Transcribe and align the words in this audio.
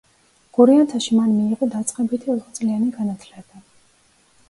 გურიანთაში 0.57 1.19
მან 1.19 1.35
მიიღო 1.35 1.69
დაწყებითი 1.75 2.35
ოთხწლიანი 2.37 2.93
განათლება. 2.99 3.67